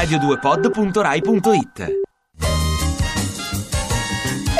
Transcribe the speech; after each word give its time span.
radio2pod.rai.it 0.00 1.98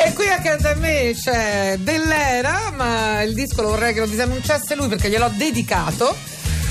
E 0.05 0.13
qui 0.13 0.27
accanto 0.27 0.67
a 0.67 0.75
me 0.75 1.13
c'è 1.15 1.77
Dell'Era, 1.79 2.71
ma 2.75 3.23
il 3.23 3.33
disco 3.33 3.63
lo 3.63 3.69
vorrei 3.69 3.93
che 3.93 4.01
lo 4.01 4.05
disannunciasse 4.05 4.75
lui 4.75 4.87
perché 4.87 5.09
gliel'ho 5.09 5.31
dedicato. 5.35 6.15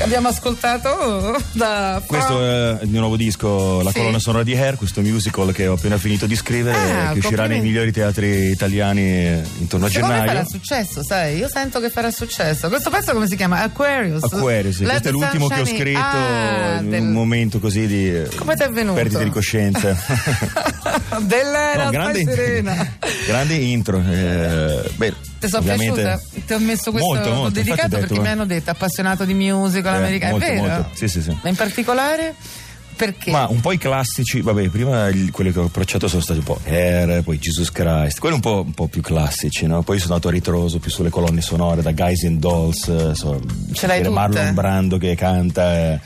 Abbiamo 0.03 0.29
ascoltato 0.29 1.37
da 1.53 2.03
Questo 2.07 2.43
è 2.43 2.79
il 2.83 2.89
mio 2.89 3.01
nuovo 3.01 3.17
disco, 3.17 3.83
la 3.83 3.91
Sì. 3.91 3.99
colonna 3.99 4.19
sonora 4.19 4.43
di 4.43 4.57
Hair, 4.57 4.77
questo 4.77 5.03
musical 5.03 5.53
che 5.53 5.67
ho 5.67 5.75
appena 5.75 5.99
finito 5.99 6.27
di 6.27 6.35
scrivere, 6.37 6.77
Ah, 6.77 7.13
che 7.13 7.19
uscirà 7.19 7.47
nei 7.47 7.61
migliori 7.61 7.93
teatri 7.93 8.51
italiani 8.51 9.41
intorno 9.59 9.87
a 9.87 9.91
Secondo 9.91 10.15
gennaio. 10.15 10.33
farà 10.33 10.45
successo, 10.45 11.05
sai? 11.05 11.37
Io 11.37 11.49
sento 11.49 11.81
che 11.81 11.91
farà 11.91 12.11
successo. 12.11 12.69
Questo 12.69 12.89
pezzo 12.91 13.13
come 13.13 13.27
si 13.29 13.37
chiama? 13.37 13.61
Aquarius. 13.63 14.23
Aquarius, 14.25 14.77
sì, 14.77 14.85
questo 14.85 15.09
è 15.09 15.11
l'ultimo 15.11 15.47
sun 15.47 15.57
che 15.57 15.61
ho 15.63 15.67
scritto 15.67 15.99
Ah, 16.01 16.79
in 16.81 16.91
del- 16.91 17.01
un 17.03 17.13
momento 17.13 17.59
così 17.59 17.87
di 17.87 18.23
Come 18.37 18.55
ti 18.57 18.63
è 18.63 18.69
venuto? 18.71 18.95
perdita 18.95 19.23
di 19.23 19.31
coscienza. 19.31 19.95
Dell'Era, 21.21 21.85
No, 21.85 21.91
grande, 21.91 22.25
serena. 22.25 22.95
grande 23.27 23.55
intro. 23.55 24.03
eh, 24.11 24.91
beh, 24.97 25.15
Ti 25.41 25.49
sono 25.49 25.63
piaciuta? 25.63 26.21
Ti 26.47 26.53
ho 26.53 26.59
messo 26.59 26.91
questo 26.91 27.09
Molto, 27.15 27.33
molto, 27.35 27.51
dedicato 27.51 27.87
ho 27.97 27.99
perché 27.99 28.07
detto, 28.09 28.21
mi 28.21 28.29
hanno 28.29 28.45
detto 28.47 28.71
appassionato 28.71 29.25
di 29.25 29.35
musical 29.35 29.95
Eh, 29.95 29.99
americano. 29.99 30.33
molto, 30.33 30.47
è 30.47 30.55
vero? 30.55 30.67
molto. 30.67 30.89
Sì, 30.93 31.09
sì, 31.09 31.23
sì. 31.23 31.37
Ma 31.43 31.49
in 31.49 31.57
particolare 31.57 32.35
perché? 32.95 33.31
Ma 33.31 33.47
un 33.49 33.61
po' 33.61 33.73
i 33.73 33.79
classici, 33.79 34.43
vabbè, 34.43 34.69
prima 34.69 35.09
quelli 35.31 35.51
che 35.53 35.59
ho 35.59 35.65
approcciato 35.65 36.07
sono 36.07 36.21
stati 36.21 36.41
un 36.41 36.45
po' 36.45 36.61
Air, 36.67 37.23
poi 37.23 37.39
Jesus 37.39 37.73
Christ, 37.73 38.19
quelli 38.19 38.35
un 38.35 38.43
po', 38.43 38.63
un 38.67 38.75
po' 38.75 38.89
più 38.89 39.01
classici, 39.01 39.67
no? 39.67 39.81
Poi 39.83 39.99
sono 39.99 40.13
andato 40.13 40.29
a 40.29 40.33
ritroso 40.33 40.79
più 40.79 40.91
sulle 40.91 41.09
colonne 41.09 41.41
sonore, 41.41 41.81
da 41.81 41.93
Guys 41.93 42.25
and 42.25 42.39
Dolls, 42.39 42.89
eh, 42.89 43.15
so, 43.15 43.41
Ce 43.73 43.87
l'hai? 43.87 44.07
Marlon 44.07 44.53
Brando 44.53 44.99
che 44.99 45.15
canta. 45.15 45.93
eh, 45.95 46.01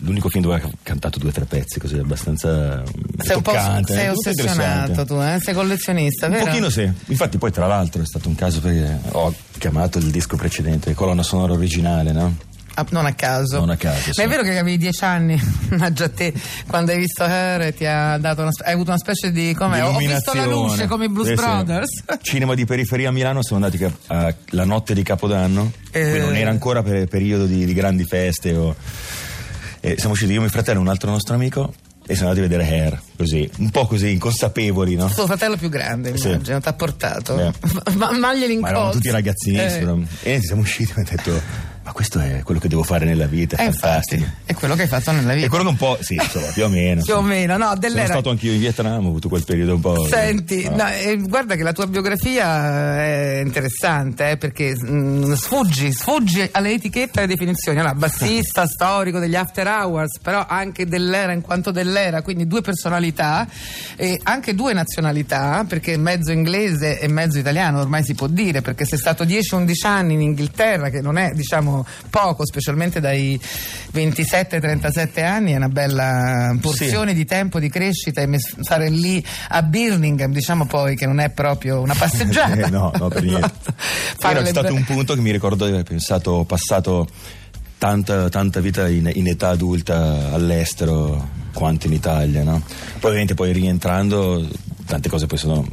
L'unico 0.00 0.28
film 0.28 0.44
dove 0.44 0.54
ha 0.56 0.70
cantato 0.84 1.18
due 1.18 1.30
o 1.30 1.32
tre 1.32 1.44
pezzi, 1.44 1.80
così 1.80 1.98
abbastanza 1.98 2.82
mm, 2.82 3.20
sei 3.20 3.36
un 3.36 3.42
po' 3.42 3.50
toccante. 3.50 3.92
sei 3.94 4.04
eh, 4.06 4.10
ossessionato 4.10 5.04
tu, 5.04 5.14
eh? 5.20 5.38
Sei 5.42 5.54
collezionista, 5.54 6.26
Un 6.26 6.32
vero? 6.32 6.44
pochino 6.44 6.70
sì, 6.70 6.88
infatti 7.06 7.36
poi 7.36 7.50
tra 7.50 7.66
l'altro 7.66 8.02
è 8.02 8.06
stato 8.06 8.28
un 8.28 8.36
caso 8.36 8.60
perché 8.60 8.96
ho 9.10 9.34
chiamato 9.58 9.98
il 9.98 10.10
disco 10.12 10.36
precedente 10.36 10.94
colonna 10.94 11.24
sonora 11.24 11.52
originale, 11.54 12.12
no? 12.12 12.36
Ah, 12.74 12.86
non 12.90 13.06
a 13.06 13.12
caso. 13.12 13.58
Non 13.58 13.70
a 13.70 13.76
caso, 13.76 14.04
Ma 14.06 14.12
sì. 14.12 14.20
è 14.20 14.28
vero 14.28 14.44
che 14.44 14.56
avevi 14.56 14.78
dieci 14.78 15.02
anni, 15.02 15.36
ma 15.76 15.92
già 15.92 16.08
te, 16.08 16.32
quando 16.68 16.92
hai 16.92 16.98
visto 16.98 17.24
Her 17.24 17.74
ti 17.74 17.84
ha 17.84 18.16
dato 18.18 18.42
una, 18.42 18.52
hai 18.64 18.74
avuto 18.74 18.90
una 18.90 19.00
specie 19.00 19.32
di 19.32 19.52
come 19.52 19.80
ho 19.80 19.96
visto 19.96 20.32
la 20.32 20.46
luce 20.46 20.86
come 20.86 21.06
i 21.06 21.08
Blues 21.08 21.26
sì. 21.26 21.34
Brothers. 21.34 22.04
Cinema 22.22 22.54
di 22.54 22.64
periferia 22.66 23.08
a 23.08 23.12
Milano, 23.12 23.42
siamo 23.42 23.64
andati 23.64 23.82
cap- 23.82 23.98
a- 24.12 24.32
la 24.50 24.64
notte 24.64 24.94
di 24.94 25.02
Capodanno, 25.02 25.72
Eh. 25.90 26.18
non 26.20 26.36
era 26.36 26.50
ancora 26.50 26.84
per 26.84 27.08
periodo 27.08 27.46
di, 27.46 27.64
di 27.64 27.74
grandi 27.74 28.04
feste. 28.04 28.54
o- 28.54 28.76
e 29.80 29.94
siamo 29.96 30.12
usciti 30.12 30.32
io, 30.32 30.40
mio 30.40 30.48
fratello 30.50 30.78
e 30.78 30.82
un 30.82 30.88
altro 30.88 31.10
nostro 31.10 31.34
amico 31.34 31.72
e 32.06 32.14
siamo 32.14 32.30
andati 32.30 32.46
a 32.46 32.48
vedere 32.48 32.68
Hair, 32.74 33.00
così, 33.18 33.50
un 33.58 33.70
po' 33.70 33.86
così, 33.86 34.12
inconsapevoli, 34.12 34.94
no? 34.94 35.08
Tuo 35.08 35.26
fratello 35.26 35.56
più 35.58 35.68
grande, 35.68 36.16
Sì. 36.16 36.28
immagino, 36.28 36.58
ti 36.60 36.68
ha 36.68 36.72
portato. 36.72 37.38
Eh. 37.38 37.52
Ma, 37.96 38.12
ma 38.12 38.34
glieli 38.34 38.56
Ma 38.56 38.68
eravamo 38.68 38.92
incolzi. 38.92 38.96
tutti 38.98 39.10
ragazzini 39.10 39.58
Eh. 39.58 40.34
e 40.34 40.40
siamo 40.40 40.62
usciti 40.62 40.90
e 40.90 40.94
mi 40.96 41.02
ha 41.06 41.10
detto 41.16 41.42
ma 41.88 41.94
questo 41.94 42.18
è 42.20 42.42
quello 42.44 42.60
che 42.60 42.68
devo 42.68 42.82
fare 42.82 43.06
nella 43.06 43.26
vita, 43.26 43.56
è 43.56 43.62
Eh, 43.62 43.64
infatti, 43.66 43.80
fantastico. 44.18 44.24
è 44.44 44.52
quello 44.52 44.74
che 44.74 44.82
hai 44.82 44.88
fatto 44.88 45.10
nella 45.12 45.32
vita. 45.32 45.48
quello 45.48 45.64
che 45.64 45.70
un 45.70 45.76
po', 45.76 45.96
sì, 46.02 46.14
insomma, 46.14 46.46
più 46.48 46.64
o 46.64 46.68
meno. 46.68 47.02
Più 47.02 47.14
o 47.14 47.22
meno, 47.22 47.56
no, 47.56 47.64
Sono 47.68 47.78
dell'era. 47.78 48.06
stato 48.08 48.28
anch'io 48.30 48.52
in 48.52 48.58
Vietnam, 48.58 49.06
ho 49.06 49.08
avuto 49.08 49.28
quel 49.30 49.44
periodo 49.44 49.74
un 49.76 49.80
po'. 49.80 50.06
Senti, 50.06 50.64
no. 50.68 50.76
no, 50.76 50.88
eh, 50.88 51.16
guarda 51.16 51.56
che 51.56 51.62
la 51.62 51.72
tua 51.72 51.86
biografia 51.86 52.96
è 53.02 53.40
interessante 53.42 54.30
eh, 54.32 54.36
perché 54.36 54.76
mm, 54.78 55.32
sfuggi, 55.32 55.90
sfuggi 55.92 56.46
alle 56.52 56.72
etichette 56.72 57.20
e 57.20 57.22
alle 57.22 57.32
definizioni. 57.32 57.78
Allora, 57.78 57.94
bassista 57.94 58.66
storico 58.68 59.18
degli 59.18 59.34
After 59.34 59.66
Hours, 59.66 60.18
però 60.20 60.44
anche 60.46 60.84
dell'era 60.86 61.32
in 61.32 61.40
quanto 61.40 61.70
dell'era, 61.70 62.20
quindi 62.20 62.46
due 62.46 62.60
personalità 62.60 63.48
e 63.96 64.20
anche 64.24 64.54
due 64.54 64.74
nazionalità, 64.74 65.64
perché 65.66 65.96
mezzo 65.96 66.32
inglese 66.32 66.98
e 67.00 67.08
mezzo 67.08 67.38
italiano 67.38 67.80
ormai 67.80 68.04
si 68.04 68.14
può 68.14 68.26
dire, 68.26 68.60
perché 68.60 68.84
sei 68.84 68.98
stato 68.98 69.24
10-11 69.24 69.72
anni 69.86 70.12
in 70.14 70.20
Inghilterra, 70.20 70.90
che 70.90 71.00
non 71.00 71.16
è 71.16 71.30
diciamo 71.32 71.77
poco, 72.10 72.46
specialmente 72.46 73.00
dai 73.00 73.40
27-37 73.92 75.24
anni, 75.24 75.52
è 75.52 75.56
una 75.56 75.68
bella 75.68 76.56
porzione 76.60 77.14
di 77.14 77.24
tempo 77.24 77.58
di 77.58 77.68
crescita 77.68 78.22
e 78.22 78.28
stare 78.38 78.88
lì 78.88 79.24
a 79.48 79.62
Birmingham, 79.62 80.32
diciamo 80.32 80.66
poi 80.66 80.96
che 80.96 81.06
non 81.06 81.20
è 81.20 81.30
proprio 81.30 81.80
una 81.80 81.94
passeggiata. 81.94 82.46
Eh, 82.58 82.70
no, 82.70 82.90
no, 82.98 83.08
per 83.08 83.22
niente. 83.24 83.50
Era 84.20 84.40
le 84.40 84.48
stato 84.48 84.72
un 84.72 84.84
punto 84.84 85.14
che 85.14 85.20
mi 85.20 85.30
ricordo 85.30 85.64
di 85.66 85.72
aver 85.72 85.84
pensato, 85.84 86.30
ho 86.32 86.44
passato 86.44 87.06
tanta, 87.78 88.28
tanta 88.28 88.60
vita 88.60 88.88
in, 88.88 89.10
in 89.14 89.28
età 89.28 89.50
adulta 89.50 90.32
all'estero 90.32 91.28
quanto 91.52 91.86
in 91.86 91.92
Italia, 91.92 92.42
no? 92.42 92.62
Poi 92.98 93.10
ovviamente 93.10 93.34
poi 93.34 93.52
rientrando 93.52 94.46
tante 94.86 95.08
cose 95.08 95.26
poi 95.26 95.38
sono, 95.38 95.66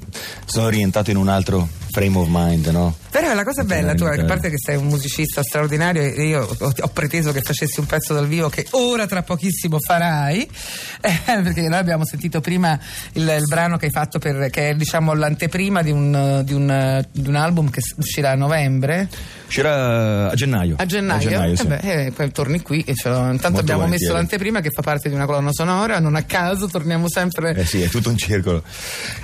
sono 0.45 0.69
rientrato 0.69 1.09
in 1.09 1.17
un 1.17 1.27
altro 1.27 1.67
frame 1.91 2.17
of 2.17 2.27
mind, 2.29 2.67
no? 2.67 2.95
Però 3.15 3.33
la 3.33 3.43
cosa 3.45 3.63
bella 3.63 3.93
tua, 3.93 4.13
a 4.13 4.25
parte 4.25 4.49
che 4.49 4.57
sei 4.57 4.75
un 4.75 4.87
musicista 4.87 5.41
straordinario 5.41 6.01
e 6.01 6.27
io 6.27 6.41
ho, 6.59 6.73
ho 6.77 6.87
preteso 6.89 7.31
che 7.31 7.39
facessi 7.41 7.79
un 7.79 7.85
pezzo 7.85 8.13
dal 8.13 8.27
vivo 8.27 8.49
che 8.49 8.65
ora 8.71 9.05
tra 9.05 9.23
pochissimo 9.23 9.79
farai, 9.79 10.41
eh, 10.99 11.19
perché 11.25 11.61
noi 11.61 11.77
abbiamo 11.79 12.05
sentito 12.05 12.41
prima 12.41 12.77
il, 13.13 13.21
il 13.37 13.43
brano 13.47 13.77
che 13.77 13.85
hai 13.85 13.91
fatto 13.91 14.19
per, 14.19 14.49
che 14.49 14.71
è 14.71 14.75
diciamo 14.75 15.13
l'anteprima 15.13 15.81
di 15.81 15.91
un, 15.91 16.41
di 16.43 16.53
un- 16.53 17.03
di 17.09 17.27
un 17.29 17.35
album 17.35 17.69
che 17.69 17.79
uscirà 17.97 18.31
a 18.31 18.35
novembre, 18.35 19.07
C'era 19.47 20.29
a 20.29 20.35
gennaio. 20.35 20.75
a 20.77 20.85
gennaio, 20.85 21.55
sì. 21.55 21.61
Eh 21.61 21.65
beh, 21.67 21.77
eh, 22.05 22.11
poi 22.11 22.31
torni 22.31 22.61
qui 22.61 22.81
e 22.85 22.93
ce 22.95 23.07
l'ho- 23.09 23.15
intanto 23.31 23.49
Molto 23.51 23.59
abbiamo 23.59 23.81
messo 23.87 24.07
volentieri. 24.07 24.13
l'anteprima 24.13 24.59
che 24.59 24.69
fa 24.71 24.81
parte 24.81 25.07
di 25.07 25.15
una 25.15 25.25
colonna 25.25 25.51
sonora, 25.53 25.99
non 25.99 26.15
a 26.15 26.23
caso 26.23 26.67
torniamo 26.67 27.07
sempre... 27.09 27.53
Eh 27.55 27.65
sì, 27.65 27.81
è 27.81 27.87
tutto 27.87 28.09
un 28.09 28.17
circolo. 28.17 28.61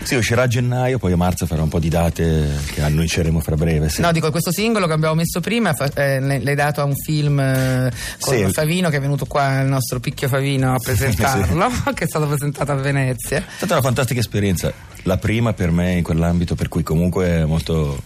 Sì, 0.04 0.16
uscirà 0.16 0.44
a 0.44 0.48
gennaio, 0.48 0.98
poi 0.98 1.12
a 1.12 1.18
marzo 1.18 1.46
farà 1.46 1.62
un 1.62 1.70
po' 1.70 1.80
di 1.80 1.90
date 1.90 2.48
che 2.74 2.82
annunceremo 2.82 3.40
fra 3.42 3.56
breve. 3.56 3.81
Sì. 3.90 4.02
No, 4.02 4.12
dico, 4.12 4.32
questo 4.32 4.52
singolo 4.52 4.88
che 4.88 4.94
abbiamo 4.94 5.16
messo 5.16 5.40
prima 5.40 5.74
eh, 5.94 6.20
l'hai 6.20 6.56
dato 6.56 6.82
a 6.82 6.84
un 6.84 6.96
film 6.96 7.40
eh, 7.40 7.92
con 8.20 8.36
Sì. 8.36 8.52
Favino 8.52 8.90
che 8.90 8.98
è 8.98 9.02
venuto 9.02 9.26
qua, 9.26 9.62
il 9.62 9.68
nostro 9.68 10.00
picchio 10.00 10.28
Favino, 10.28 10.74
a 10.74 10.78
presentarlo, 10.84 11.70
che 11.94 12.06
è 12.06 12.08
stato 12.08 12.28
presentato 12.28 12.72
a 12.72 12.76
Venezia. 12.76 13.40
È 13.40 13.44
stata 13.58 13.74
una 13.74 13.82
fantastica 13.82 14.20
esperienza, 14.20 14.72
la 15.04 15.18
prima 15.18 15.54
per 15.54 15.72
me 15.72 15.94
in 15.94 16.04
quell'ambito, 16.04 16.56
per 16.56 16.68
cui 16.68 16.84
comunque 16.84 17.28
è 17.28 17.46
molto, 17.46 18.02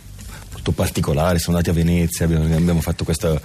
molto 0.65 0.71
particolare. 0.71 1.37
Siamo 1.39 1.57
andati 1.57 1.77
a 1.77 1.83
Venezia, 1.83 2.25
abbiamo, 2.25 2.45
abbiamo 2.55 2.81
fatto 2.81 3.03
questo. 3.03 3.39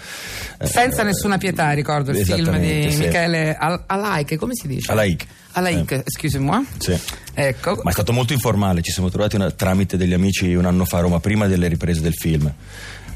eh, 0.59 0.67
Senza 0.67 1.03
nessuna 1.03 1.37
pietà, 1.37 1.71
ricordo 1.73 2.11
il 2.13 2.25
film 2.25 2.59
di 2.59 2.91
sì. 2.91 2.99
Michele 2.99 3.55
Al- 3.57 3.83
Alaiche, 3.87 4.37
come 4.37 4.55
si 4.55 4.67
dice? 4.67 4.91
Alaik. 4.91 5.27
Alaiche, 5.53 5.97
Eh, 5.97 5.99
excuse-moi. 6.07 6.65
sì. 6.79 6.97
Ecco. 7.35 7.81
Ma 7.83 7.91
è 7.91 7.93
stato 7.93 8.13
molto 8.13 8.33
informale, 8.33 8.81
ci 8.83 8.93
siamo 8.93 9.11
trovati 9.11 9.37
una- 9.37 9.51
tramite 9.51 9.97
degli 9.97 10.13
amici 10.15 10.55
un 10.55 10.65
anno 10.65 10.85
fa 10.85 10.99
a 10.99 11.01
Roma, 11.01 11.21
prima 11.21 11.47
delle 11.47 11.69
riprese 11.69 12.01
del 12.01 12.15
film. 12.15 12.51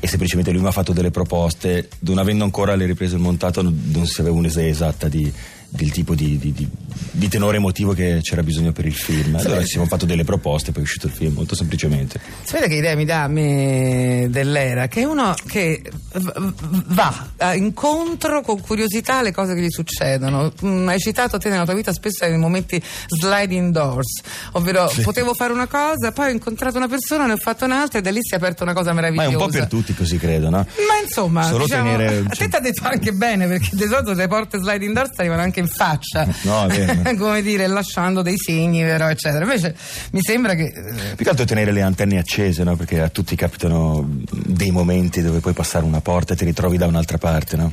E 0.00 0.06
semplicemente 0.06 0.50
lui 0.50 0.60
mi 0.60 0.66
ha 0.69 0.72
fatto 0.72 0.92
delle 0.92 1.10
proposte, 1.10 1.88
non 2.00 2.19
avendo 2.19 2.44
ancora 2.44 2.75
le 2.75 2.84
riprese 2.84 3.16
montate, 3.16 3.62
non, 3.62 3.88
non 3.91 4.06
si 4.06 4.21
aveva 4.21 4.36
un'idea 4.36 4.66
esatta 4.66 5.09
di, 5.09 5.32
del 5.69 5.91
tipo 5.92 6.15
di, 6.15 6.36
di- 6.36 6.53
di- 6.53 6.69
di 7.10 7.28
tenore 7.28 7.56
emotivo 7.56 7.93
che 7.93 8.21
c'era 8.22 8.43
bisogno 8.43 8.72
per 8.72 8.87
il 8.87 8.94
film. 8.94 9.37
Allora 9.37 9.60
ci 9.60 9.69
siamo 9.69 9.87
fatto 9.87 10.05
delle 10.06 10.25
proposte, 10.25 10.72
poi 10.72 10.82
è 10.82 10.84
uscito 10.84 11.06
il 11.06 11.12
film, 11.12 11.34
molto 11.34 11.55
semplicemente. 11.55 12.21
Si 12.43 12.53
vede 12.55 12.69
che 12.69 12.75
idea 12.75 12.94
mi 12.97 13.05
dà 13.05 13.22
a 13.25 13.28
me 13.28 14.27
dell'era, 14.31 14.88
che 14.88 15.03
è 15.03 15.04
uno 15.04 15.34
che 15.47 15.83
va 16.87 17.28
incontro 17.54 18.41
con 18.43 18.60
curiosità 18.60 19.19
alle 19.19 19.33
cose 19.33 19.54
che 19.54 19.60
gli 19.60 19.71
succedono. 19.71 20.53
Mm, 20.65 20.88
hai 20.88 20.99
citato 20.99 21.38
te 21.38 21.49
nella 21.49 21.65
tua 21.65 21.75
vita 21.75 21.93
spesso 21.93 22.27
nei 22.27 22.38
momenti 22.38 22.81
sliding 23.09 23.72
doors, 23.72 24.21
ovvero 24.53 24.91
potevo 25.03 25.34
fare 25.34 25.53
una 25.53 25.66
cosa, 25.66 26.12
poi 26.12 26.28
ho 26.28 26.33
incontrato 26.33 26.77
una 26.77 26.88
persona, 26.88 27.27
ne 27.27 27.33
ho 27.33 27.37
fatto 27.37 27.65
un'altra 27.65 27.99
e 27.99 28.03
da 28.03 28.10
lì 28.10 28.19
si 28.22 28.34
è 28.34 28.37
aperta 28.37 28.62
una 28.62 28.72
cosa 28.72 28.93
Ma 28.93 29.00
è 29.00 29.10
meravigliosa. 29.10 29.44
un 29.44 29.50
po' 29.50 29.59
per 29.59 29.66
tutti 29.66 29.94
così, 29.94 30.19
credo, 30.19 30.50
no? 30.50 30.59
Ma 30.59 31.04
insomma, 31.04 31.43
Solo 31.44 31.65
diciamo, 31.65 31.91
tenere- 31.97 32.18
a 32.28 32.34
te 32.34 32.48
ti 32.48 32.57
ha 32.57 32.60
detto 32.60 32.86
anche 32.86 33.13
bene 33.13 33.47
perché 33.47 33.71
di 33.72 33.84
solito 33.86 34.13
le 34.13 34.28
porte 34.28 34.59
sliding 34.59 34.95
doors 34.95 35.10
arrivano 35.18 35.42
anche 35.42 35.60
in 35.60 35.68
faccia, 35.68 36.27
No, 36.42 36.65
è 36.66 36.68
vero. 36.68 36.84
come 37.19 37.42
dire, 37.42 37.66
lasciando 37.66 38.22
dei 38.22 38.36
segni, 38.39 38.83
vero, 38.83 39.09
eccetera. 39.09 39.45
Invece 39.45 39.75
mi 40.13 40.21
sembra 40.22 40.54
che 40.54 40.65
eh, 40.65 41.15
Più 41.15 41.25
che 41.25 41.31
altro 41.31 41.45
tenere 41.45 41.72
le 41.72 41.83
antenne 41.83 42.19
accese, 42.19 42.65
no? 42.65 42.77
Perché 42.77 43.01
a 43.01 43.09
tutti 43.09 43.34
capitano 43.36 44.09
dei 44.31 44.71
momenti 44.71 45.22
dove 45.22 45.41
puoi 45.41 45.54
passare 45.54 45.84
una 45.84 46.01
porta 46.01 46.34
e 46.34 46.36
ti 46.36 46.45
ritrovi 46.45 46.77
da 46.77 46.86
un'altra 46.86 47.19
parte, 47.19 47.57
no? 47.57 47.72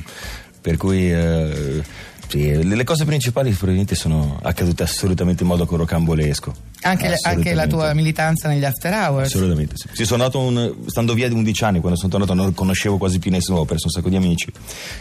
Per 0.60 0.76
cui 0.76 1.10
eh, 1.12 1.82
sì, 2.28 2.66
le 2.66 2.84
cose 2.84 3.04
principali 3.04 3.50
probabilmente 3.50 3.94
sono 3.94 4.38
accadute 4.42 4.84
assolutamente 4.84 5.42
in 5.42 5.48
modo 5.48 5.66
rocambolesco. 5.68 6.54
Anche, 6.84 7.14
anche 7.22 7.52
la 7.52 7.66
tua 7.66 7.92
militanza 7.94 8.48
negli 8.48 8.64
after 8.64 8.92
hours. 8.92 9.26
Assolutamente 9.28 9.74
sì. 9.76 9.88
Sì, 9.92 10.04
sono 10.04 10.22
andato 10.24 10.40
un- 10.40 10.74
stando 10.86 11.14
via 11.14 11.28
di 11.28 11.34
11 11.34 11.64
anni, 11.64 11.80
quando 11.80 11.98
sono 11.98 12.10
tornato 12.10 12.32
non 12.34 12.54
conoscevo 12.54 12.96
quasi 12.96 13.18
più 13.18 13.30
nessuno, 13.30 13.58
ho 13.60 13.64
perso 13.64 13.86
un 13.86 13.90
sacco 13.92 14.08
di 14.08 14.16
amici. 14.16 14.50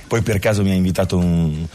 Poi 0.07 0.21
per 0.23 0.39
caso 0.39 0.61
mi 0.63 0.71
ha 0.71 0.73
invitato 0.73 1.17
un- 1.17 1.65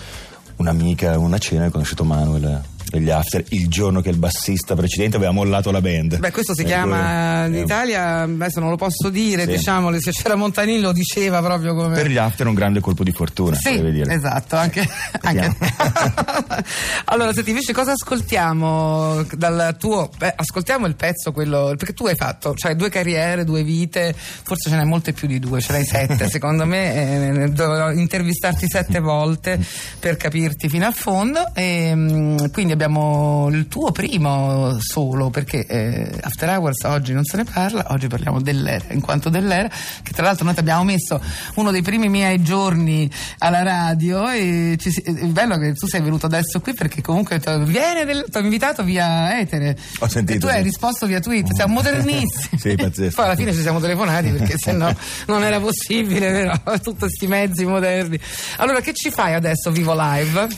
un'amica 0.57 1.19
una 1.19 1.39
cena 1.39 1.67
ho 1.67 1.71
conosciuto 1.71 2.05
Manuel 2.05 2.63
degli 2.91 3.11
after 3.11 3.45
il 3.51 3.69
giorno 3.69 4.01
che 4.01 4.11
il 4.11 4.17
bassista 4.17 4.75
precedente 4.75 5.17
aveva 5.17 5.33
mollato 5.33 5.71
la 5.71 5.81
band. 5.81 6.19
Beh, 6.19 6.31
questo 6.31 6.55
si 6.55 6.61
Ecco, 6.61 6.71
chiama 6.71 7.47
in 7.47 7.55
eh, 7.57 7.61
Italia, 7.61 8.21
adesso 8.23 8.61
non 8.61 8.71
lo 8.71 8.77
posso 8.77 9.09
dire, 9.11 9.45
Sì. 9.45 9.51
diciamolo, 9.57 10.01
se 10.01 10.13
c'era 10.13 10.35
Montanini 10.37 10.81
lo 10.81 10.93
diceva 10.93 11.41
proprio 11.43 11.75
come... 11.75 11.95
Per 11.95 12.09
gli 12.09 12.17
after 12.17 12.47
un 12.47 12.55
grande 12.55 12.81
colpo 12.81 13.03
di 13.05 13.13
fortuna, 13.13 13.57
Sì, 13.57 13.77
deve 13.77 13.91
dire. 13.93 14.13
esatto, 14.15 14.57
anche, 14.57 14.87
anche- 15.23 15.57
allora, 17.07 17.33
senti, 17.33 17.51
invece 17.51 17.73
cosa 17.73 17.93
ascoltiamo 17.93 19.25
dal 19.37 19.77
tuo... 19.79 20.11
Beh, 20.17 20.33
ascoltiamo 20.37 20.87
il 20.87 20.95
pezzo, 20.97 21.33
quello... 21.33 21.75
Perché 21.77 21.93
tu 21.93 22.07
hai 22.07 22.15
fatto, 22.17 22.55
cioè 22.55 22.75
due 22.75 22.89
carriere, 22.89 23.45
due 23.45 23.63
vite, 23.63 24.15
forse 24.17 24.71
ce 24.71 24.77
n'hai 24.77 24.87
molte 24.87 25.13
più 25.13 25.27
di 25.29 25.39
due, 25.39 25.61
ce 25.61 25.73
n'hai 25.73 25.85
sette, 25.85 26.29
secondo 26.31 26.65
me, 26.67 27.43
eh, 27.45 27.49
dovrò 27.51 27.91
intervistarti 27.91 28.67
sette 28.69 29.01
volte 29.01 29.59
per 29.99 30.17
capirti 30.17 30.69
fino 30.69 30.87
a 30.87 30.93
fondo. 30.93 31.53
E, 31.55 31.93
mm, 31.95 32.37
quindi 32.53 32.73
abbiamo 32.77 33.49
il 33.51 33.67
tuo 33.69 33.91
primo 33.91 34.77
solo, 34.81 35.31
perché 35.31 35.67
eh, 35.67 36.11
After 36.21 36.49
Hours 36.51 36.85
oggi 36.85 37.13
non 37.13 37.25
se 37.25 37.39
ne 37.39 37.45
parla, 37.45 37.87
oggi 37.89 38.07
parliamo 38.07 38.41
dell'era, 38.41 38.85
in 38.91 39.01
quanto 39.01 39.29
dell'era, 39.29 39.69
che 40.03 40.13
tra 40.13 40.25
l'altro 40.25 40.45
noi 40.45 40.55
ti 40.55 40.61
abbiamo 40.61 40.85
messo 40.85 41.21
uno 41.55 41.71
dei 41.71 41.83
primi 41.83 42.09
miei 42.09 42.43
giorni 42.43 43.11
alla 43.39 43.63
radio 43.63 44.29
e 44.29 44.77
ci 44.79 44.91
si- 44.91 45.01
è 45.01 45.13
bello 45.27 45.59
che 45.59 45.73
tu 45.73 45.87
sei 45.87 46.01
venuto 46.03 46.27
adesso 46.27 46.61
qui 46.61 46.75
perché 46.75 47.01
comunque 47.03 47.41
ti 47.41 47.49
ho 47.49 48.39
invitato 48.39 48.83
via 48.85 49.39
etere 49.41 49.77
Ho 50.01 50.09
sentito, 50.09 50.37
e 50.37 50.41
tu 50.41 50.47
hai 50.47 50.59
sì. 50.59 50.63
risposto 50.65 51.07
via 51.07 51.21
tweet, 51.21 51.53
siamo 51.53 51.75
modernissimi. 51.75 52.59
Sì, 52.67 52.75
pazzesco. 52.75 53.15
Poi 53.17 53.25
alla 53.25 53.37
fine 53.37 53.53
ci 53.53 53.61
siamo 53.61 53.81
telefonati 53.81 54.31
perché 54.31 54.57
sennò 54.59 54.93
non 55.27 55.43
era 55.43 55.61
possibile, 55.61 56.31
vero? 56.31 56.61
Tutti 56.83 56.99
questi 56.99 57.27
mezzi 57.27 57.65
moderni. 57.65 58.19
Allora, 58.59 58.81
che 58.81 58.93
ci 58.93 59.11
fai 59.11 59.35
adesso, 59.35 59.71
Vivo 59.71 59.95
Live? 59.97 60.49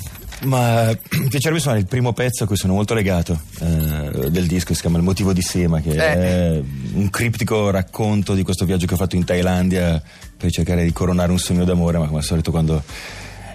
Ma 0.43 0.87
mi 1.13 1.29
piacerebbe 1.29 1.61
suonare 1.61 1.83
il 1.83 1.89
primo 1.89 2.13
pezzo 2.13 2.45
a 2.45 2.47
cui 2.47 2.57
sono 2.57 2.73
molto 2.75 2.95
legato 2.95 3.41
eh, 3.61 4.31
del 4.31 4.47
disco, 4.47 4.73
si 4.73 4.81
chiama 4.81 4.97
Il 4.99 5.03
motivo 5.03 5.33
di 5.33 5.43
Sema, 5.43 5.81
che 5.81 5.91
Eh. 5.91 5.97
è 5.97 6.63
un 6.95 7.11
criptico 7.11 7.71
racconto 7.71 8.35
di 8.35 8.43
questo 8.45 8.65
viaggio 8.65 8.87
che 8.87 8.95
ho 8.95 8.97
fatto 8.99 9.17
in 9.17 9.25
Thailandia 9.25 10.01
per 10.37 10.51
cercare 10.53 10.85
di 10.85 10.93
coronare 10.93 11.33
un 11.33 11.39
sogno 11.39 11.65
d'amore, 11.65 11.99
ma 11.99 12.07
come 12.07 12.19
al 12.19 12.25
solito 12.25 12.53
quando 12.53 12.83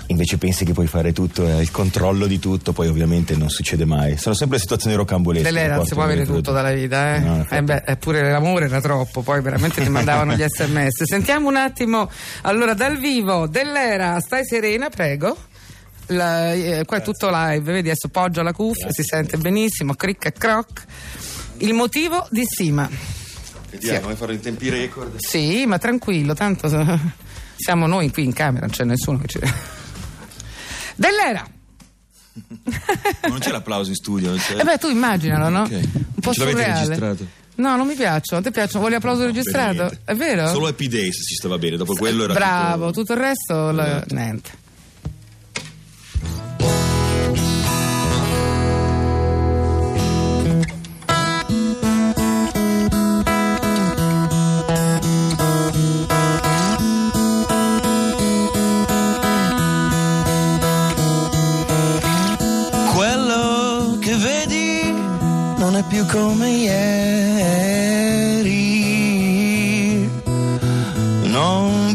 invece 0.08 0.38
pensi 0.38 0.66
che 0.66 0.74
puoi 0.74 0.86
fare 0.88 1.14
tutto, 1.14 1.46
hai 1.46 1.62
il 1.62 1.72
controllo 1.72 2.28
di 2.28 2.38
tutto, 2.38 2.74
poi 2.74 2.88
ovviamente 2.90 3.38
non 3.38 3.50
succede 3.50 3.86
mai. 3.86 4.18
Sono 4.18 4.36
sempre 4.36 4.60
situazioni 4.60 4.96
rocambolesche. 4.98 5.48
Dell'era 5.48 5.70
che 5.72 5.78
non 5.78 5.86
si 5.86 5.94
può 5.94 6.04
avere 6.04 6.26
tutto 6.26 6.52
dalla 6.52 6.74
vita, 6.74 7.16
eh? 7.16 7.20
No. 7.20 7.48
Eh 7.50 7.64
beh, 7.64 7.84
eppure 7.86 8.30
l'amore 8.30 8.66
era 8.66 8.82
troppo, 8.82 9.22
poi 9.22 9.42
veramente 9.42 9.82
ti 9.82 9.90
mandavano 9.90 10.34
gli 10.34 10.44
sms. 10.46 11.04
Sentiamo 11.06 11.48
un 11.48 11.56
attimo, 11.56 12.10
allora 12.42 12.74
dal 12.74 12.98
vivo, 13.00 13.48
dell'era, 13.48 14.20
stai 14.20 14.46
serena, 14.46 14.90
prego. 14.90 15.36
La- 16.08 16.54
eh, 16.54 16.84
qua 16.86 16.98
è 16.98 17.02
tutto 17.02 17.30
live, 17.32 17.60
vedi 17.72 17.90
adesso 17.90 18.10
poggia 18.10 18.44
la 18.44 18.52
cuffia, 18.54 18.92
si 18.92 19.04
sente 19.04 19.38
benissimo, 19.38 19.94
cric 19.96 20.26
e 20.26 20.32
croc. 20.34 20.84
Il 21.58 21.74
motivo 21.74 22.28
di 22.30 22.44
Sima. 22.46 22.90
Vediamo, 23.70 23.98
Sì. 23.98 24.04
vuoi 24.04 24.16
fare 24.16 24.34
in 24.34 24.40
tempi 24.42 24.70
record? 24.70 25.16
Sì, 25.18 25.66
ma 25.66 25.78
tranquillo, 25.78 26.34
tanto 26.34 26.68
siamo 27.56 27.88
noi 27.88 28.12
qui 28.12 28.24
in 28.26 28.34
camera, 28.34 28.66
non 28.66 28.76
c'è 28.76 28.84
nessuno 28.84 29.18
che 29.20 29.28
ci. 29.28 29.40
Dell'era! 30.96 31.44
non 33.30 33.40
c'è 33.40 33.52
l'applauso 33.52 33.90
in 33.90 33.96
studio, 33.96 34.30
non 34.30 34.38
c'è. 34.40 34.60
E 34.60 34.64
beh, 34.64 34.78
tu 34.78 34.90
immaginalo, 34.90 35.50
no? 35.50 35.62
Ok. 35.64 35.72
Un 35.72 36.06
po' 36.20 36.34
Ce 36.34 36.44
l'avete 36.44 36.66
registrato? 36.72 37.28
No, 37.56 37.76
non 37.76 37.86
mi 37.88 37.94
piacciono. 37.94 38.42
A 38.42 38.44
te 38.44 38.50
piacciono? 38.52 38.80
Vuoi 38.82 38.96
applauso 38.96 39.26
registrato? 39.26 39.76
Per 39.88 39.92
niente. 39.92 40.02
È 40.12 40.16
vero? 40.16 40.48
Solo 40.48 40.68
Happy 40.68 40.88
Days 40.88 41.16
ci 41.28 41.36
stava 41.36 41.58
bene, 41.60 41.78
dopo 41.78 41.94
quello 41.94 42.24
era 42.24 42.34
Bravo, 42.34 42.88
tutto... 42.88 43.02
tutto 43.02 43.14
il 43.14 43.20
resto 43.20 43.72
la- 43.72 43.98
Esatto. 43.98 44.16
niente. 44.16 44.50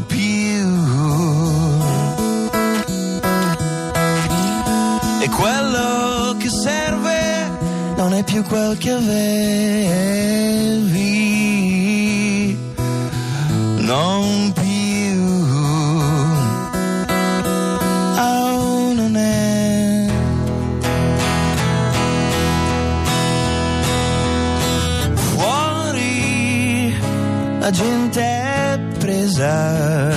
Più. 0.07 0.19
E 5.21 5.29
quello 5.31 6.37
che 6.39 6.49
serve 6.49 7.51
non 7.97 8.15
è 8.15 8.23
più 8.23 8.43
quel 8.45 8.79
che 8.79 8.91
avevi, 8.93 9.37
non 13.79 14.53
più. 14.53 14.67
Oh, 18.17 18.93
non 18.95 19.17
è 19.17 20.07
fuori 25.15 26.95
presa 29.39 30.09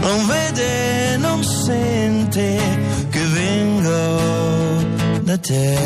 non 0.00 0.26
vede 0.26 1.16
non 1.18 1.44
sente 1.44 2.58
che 3.10 3.24
vengo 3.26 3.98
da 5.22 5.36
te. 5.38 5.78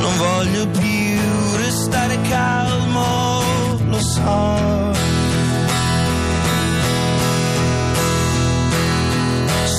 Non 0.00 0.16
voglio 0.18 0.68
più 0.68 1.56
restare 1.56 2.20
calmo 2.28 3.42
lo 3.88 3.98
so. 3.98 4.92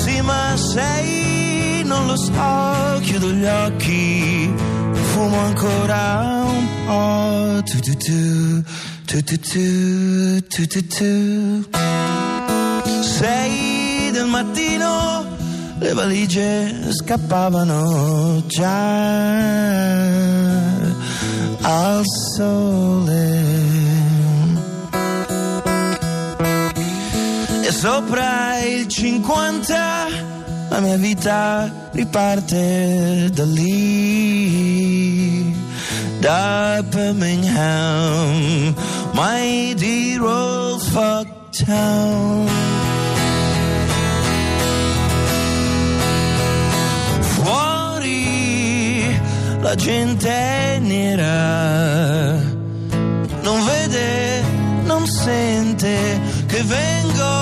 Sì, 0.02 0.22
ma 0.22 0.56
sei, 0.58 1.84
non 1.86 2.08
lo 2.08 2.18
so, 2.18 3.00
chiudo 3.02 3.32
gli 3.32 3.46
occhi, 3.46 4.54
fumo 5.12 5.40
ancora 5.40 6.44
un 6.48 6.68
po'. 6.86 7.62
Tu 7.64 7.80
tu 7.80 7.94
tu, 7.96 8.64
tu 9.16 9.24
tu 9.24 9.38
tu, 9.38 10.42
tu 10.50 10.68
tu 10.68 10.82
tu. 10.88 11.64
Sei 13.02 14.12
del 14.12 14.28
mattino, 14.28 15.26
le 15.80 15.94
valigie 15.94 16.92
scappavano 16.92 18.44
già 18.48 18.84
al 21.62 22.04
sole. 22.36 23.44
E 27.64 27.72
sopra 27.72 28.60
il 28.60 28.86
50 28.88 30.08
la 30.70 30.80
mia 30.82 30.98
vita 30.98 31.72
riparte 31.92 33.30
da 33.34 33.46
lì, 33.46 35.56
da 36.20 36.84
Birmingham, 36.90 38.74
my 39.16 39.74
dear 39.78 40.22
old 40.24 40.82
fuck 40.82 41.28
town. 41.52 42.48
Fuori 47.36 48.24
la 49.62 49.76
gente 49.76 50.80
nera, 50.82 52.34
non 53.42 53.66
vede, 53.66 54.44
non 54.84 55.08
sente 55.08 56.20
che 56.48 56.62
vengo 56.64 57.34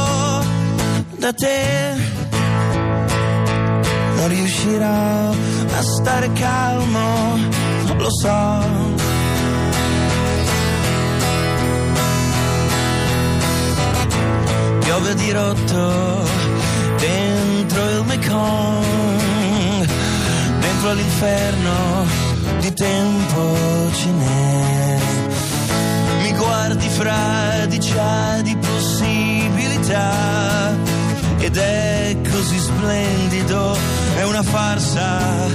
da 1.18 1.34
te. 1.34 1.96
Non 4.18 4.27
riuscirò 4.27 5.32
a 5.80 5.82
stare 5.82 6.32
calmo, 6.34 7.38
lo 7.98 8.10
so. 8.22 9.02
Piove 15.03 15.15
di 15.15 15.31
rotto 15.33 16.24
dentro 16.98 17.89
il 17.89 18.05
Mekong, 18.05 19.86
dentro 20.62 20.93
l'inferno 20.93 22.05
di 22.62 22.74
tempo 22.74 23.89
n'è. 24.05 24.98
Mi 26.22 26.31
guardi 26.31 26.88
fradicia 26.88 28.39
di 28.43 28.55
possibilità 28.55 30.13
ed 31.38 31.57
è 31.57 32.15
così 32.31 32.57
splendido, 32.57 33.77
è 34.15 34.24
una 34.24 34.41
farsa 34.41 35.48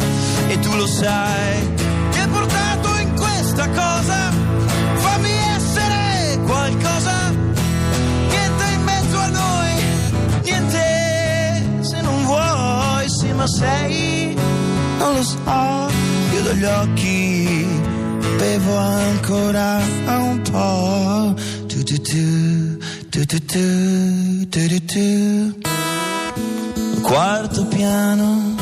e 0.46 0.58
tu 0.58 0.76
lo 0.76 0.86
sai. 0.86 1.74
Ti 2.10 2.18
hai 2.18 2.28
portato 2.28 2.96
in 2.98 3.14
questa 3.14 3.66
cosa, 3.70 4.27
mezzo 13.48 13.64
a 13.64 13.78
noi, 13.78 14.34
niente 14.34 14.34
se 14.34 14.34
non 14.98 15.14
sei 15.14 15.14
lo 15.14 15.22
so, 15.22 15.90
chiudo 16.30 16.54
gli 16.54 16.64
occhi, 16.64 17.66
bevo 18.36 18.76
ancora 18.76 19.80
un 20.06 20.42
po'. 20.42 21.34
Tu 21.66 21.82
tu 21.82 21.96
tu, 22.00 22.78
tu 23.10 23.24
tu 23.24 23.38
tu, 23.38 24.46
tu 24.48 24.66
tu 24.68 24.84
tu. 24.84 25.54
Quarto 27.02 27.64
piano, 27.66 28.54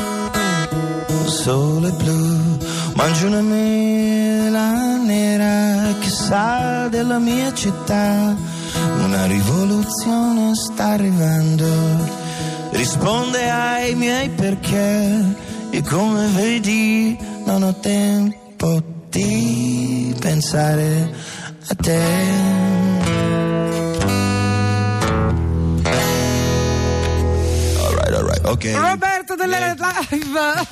sole 1.25 1.91
blu, 1.91 2.57
mangio 2.93 3.27
una 3.27 3.41
mela 3.41 4.97
nera 4.97 5.93
che 5.99 6.09
sa 6.09 6.87
della 6.89 7.19
mia 7.19 7.53
città. 7.53 8.35
Una 9.03 9.25
rivoluzione 9.25 10.55
sta 10.55 10.89
arrivando 10.91 12.25
risponde 12.77 13.49
ai 13.49 13.95
miei 13.95 14.29
perché 14.29 15.35
e 15.71 15.81
come 15.81 16.27
vedi 16.27 17.17
non 17.45 17.63
ho 17.63 17.73
tempo 17.79 18.81
di 19.09 20.15
pensare 20.19 21.11
a 21.67 21.75
te. 21.75 22.76
Alright, 28.47 28.65
alright, 28.65 28.75
ok. 28.75 28.91
Roberto 28.91 29.35
delle 29.35 29.59
live 29.59 29.75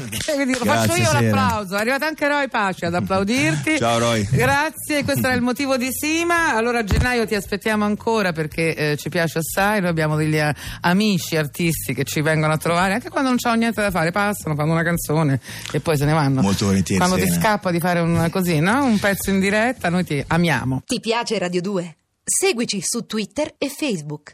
che 0.20 0.46
dire, 0.46 0.60
lo 0.60 0.65
faccio 0.65 0.86
Grazie, 0.94 1.03
io 1.03 1.10
Sera. 1.10 1.22
l'applauso 1.22 1.75
è 1.75 1.79
arrivato 1.79 2.05
anche 2.05 2.27
Roy 2.27 2.48
Pasci 2.48 2.86
ad 2.86 2.94
applaudirti 2.94 3.77
Ciao, 3.79 4.00
Roy. 4.00 4.27
grazie 4.32 5.03
questo 5.03 5.25
era 5.27 5.36
il 5.36 5.41
motivo 5.41 5.77
di 5.77 5.89
Sima 5.91 6.55
allora 6.55 6.79
a 6.79 6.84
gennaio 6.84 7.25
ti 7.25 7.36
aspettiamo 7.36 7.86
ancora 7.86 8.32
perché 8.32 8.75
eh, 8.75 8.98
ci 8.98 9.10
piace 9.10 9.39
assai 9.39 9.82
noi 9.82 9.89
abbiamo 9.89 10.15
degli 10.15 10.38
eh, 10.38 10.53
amici 10.82 11.36
artisti 11.36 11.94
che 11.94 12.03
ci 12.03 12.22
vengono 12.22 12.53
a 12.53 12.58
trovare 12.58 12.94
anche 12.94 13.10
quando 13.10 13.29
non 13.29 13.38
c'hanno 13.38 13.55
niente 13.58 13.82
da 13.82 13.91
fare 13.91 14.12
passano 14.12 14.55
fanno 14.55 14.72
una 14.72 14.84
canzone 14.84 15.39
e 15.72 15.79
poi 15.79 15.98
se 15.98 16.05
ne 16.05 16.13
vanno 16.13 16.41
Molto 16.41 16.65
volentieri, 16.65 17.03
quando 17.05 17.24
ti 17.24 17.32
scappa 17.32 17.72
di 17.72 17.79
fare 17.79 18.00
un 18.00 18.27
così 18.32 18.60
no? 18.60 18.84
un 18.86 19.00
pezzo 19.00 19.29
in 19.29 19.39
diretta 19.39 19.89
noi 19.89 20.03
ti 20.03 20.24
amiamo 20.25 20.84
Ti 20.86 21.00
piace 21.00 21.38
Radio 21.38 21.62
2? 21.62 21.96
Seguici 22.27 22.82
su 22.82 23.05
Twitter 23.05 23.53
e 23.60 23.70
Facebook. 23.70 24.34